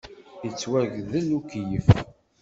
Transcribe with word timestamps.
Yettwagdel 0.43 1.27
ukeyyef! 1.37 1.87